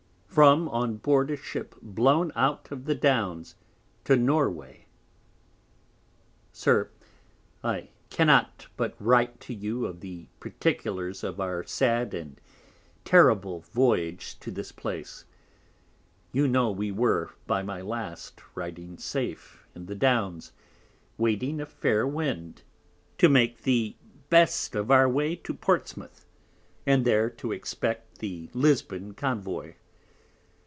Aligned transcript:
From 0.41 0.69
on 0.69 0.95
board 0.95 1.29
a 1.29 1.35
Ship 1.35 1.75
blown 1.81 2.31
out 2.37 2.71
of 2.71 2.85
the 2.85 2.95
Downs 2.95 3.55
to 4.05 4.15
Norway. 4.15 4.85
SIR, 6.53 6.89
I 7.65 7.89
cannot 8.09 8.67
but 8.77 8.95
write 8.97 9.41
to 9.41 9.53
you 9.53 9.85
of 9.85 9.99
the 9.99 10.27
Particulars 10.39 11.25
of 11.25 11.41
our 11.41 11.65
sad 11.65 12.13
and 12.13 12.39
terrible 13.03 13.59
Voyage 13.73 14.39
to 14.39 14.51
this 14.51 14.71
Place. 14.71 15.25
You 16.31 16.47
know 16.47 16.71
we 16.71 16.93
were, 16.93 17.31
by 17.45 17.61
my 17.61 17.81
last, 17.81 18.41
riding 18.55 18.97
safe 18.97 19.67
in 19.75 19.87
the 19.87 19.95
Downs, 19.95 20.53
waiting 21.17 21.59
a 21.59 21.65
fair 21.65 22.07
Wind, 22.07 22.63
to 23.17 23.27
make 23.27 23.63
the 23.63 23.97
best 24.29 24.75
of 24.75 24.89
our 24.89 25.09
way 25.09 25.35
to 25.35 25.53
Portsmouth, 25.53 26.25
and 26.85 27.03
there 27.03 27.29
to 27.31 27.51
expect 27.51 28.19
the 28.19 28.49
Lisbon 28.53 29.13
Convoy. 29.13 29.73